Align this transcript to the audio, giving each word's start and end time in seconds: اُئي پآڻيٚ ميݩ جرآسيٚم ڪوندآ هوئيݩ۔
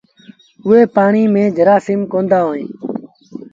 اُئي 0.67 0.81
پآڻيٚ 0.95 1.31
ميݩ 1.33 1.53
جرآسيٚم 1.57 2.01
ڪوندآ 2.11 2.39
هوئيݩ۔ 2.45 2.71